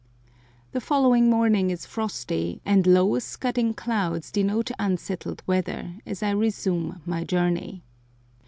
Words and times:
The 0.71 0.81
following 0.81 1.29
morning 1.29 1.69
is 1.69 1.85
frosty, 1.85 2.59
and 2.65 2.87
low, 2.87 3.19
scudding 3.19 3.75
clouds 3.75 4.31
denote 4.31 4.71
unsettled 4.79 5.43
weather, 5.45 5.93
as 6.07 6.23
I 6.23 6.31
resume 6.31 7.03
my 7.05 7.23
journey. 7.23 7.83